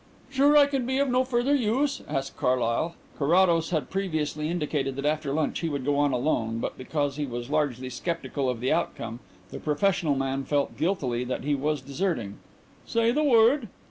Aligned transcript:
"Sure 0.31 0.57
I 0.57 0.65
can 0.65 0.87
be 0.87 0.97
of 0.97 1.09
no 1.09 1.23
further 1.23 1.53
use?" 1.53 2.01
asked 2.09 2.35
Carlyle. 2.35 2.95
Carrados 3.19 3.69
had 3.69 3.91
previously 3.91 4.49
indicated 4.49 4.95
that 4.95 5.05
after 5.05 5.31
lunch 5.31 5.59
he 5.59 5.69
would 5.69 5.85
go 5.85 5.95
on 5.95 6.11
alone, 6.11 6.57
but, 6.57 6.75
because 6.75 7.17
he 7.17 7.27
was 7.27 7.51
largely 7.51 7.87
sceptical 7.91 8.49
of 8.49 8.61
the 8.61 8.73
outcome, 8.73 9.19
the 9.51 9.59
professional 9.59 10.15
man 10.15 10.43
felt 10.43 10.75
guiltily 10.75 11.23
that 11.25 11.43
he 11.43 11.53
was 11.53 11.81
deserting. 11.81 12.39
"Say 12.87 13.11
the 13.11 13.21
word?" 13.23 13.67